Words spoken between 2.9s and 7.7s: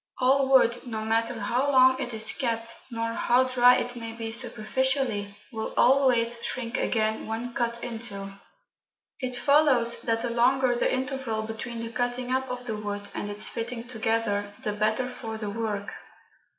how dry it may be superficially, will always shrink again when